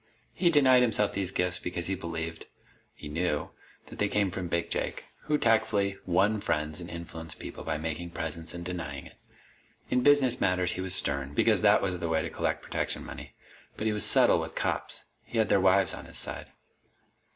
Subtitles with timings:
[0.33, 2.47] He'd denied himself these gifts because he believed
[2.95, 3.51] he knew
[3.85, 8.09] that they came from Big Jake, who tactfully won friends and influenced people by making
[8.09, 9.17] presents and denying it.
[9.91, 13.35] In business matters he was stern, because that was the way to collect protection money.
[13.77, 15.03] But he was subtle with cops.
[15.23, 16.47] He had their wives on his side.